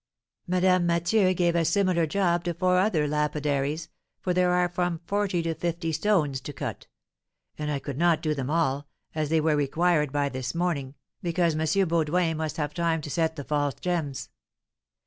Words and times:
Madame 0.47 0.87
Mathieu 0.87 1.31
gave 1.35 1.55
a 1.55 1.63
similar 1.63 2.07
job 2.07 2.43
to 2.45 2.55
four 2.55 2.79
other 2.79 3.07
lapidaries, 3.07 3.87
for 4.19 4.33
there 4.33 4.51
are 4.51 4.67
from 4.67 4.99
forty 5.05 5.43
to 5.43 5.53
fifty 5.53 5.91
stones 5.91 6.41
to 6.41 6.51
cut; 6.51 6.87
and 7.55 7.69
I 7.69 7.77
could 7.77 7.99
not 7.99 8.23
do 8.23 8.33
them 8.33 8.49
all, 8.49 8.87
as 9.13 9.29
they 9.29 9.39
were 9.39 9.55
required 9.55 10.11
by 10.11 10.27
this 10.27 10.55
morning, 10.55 10.95
because 11.21 11.53
M. 11.55 11.87
Baudoin 11.87 12.35
must 12.37 12.57
have 12.57 12.73
time 12.73 12.99
to 13.01 13.11
set 13.11 13.35
the 13.35 13.43
false 13.43 13.75
gems. 13.75 14.29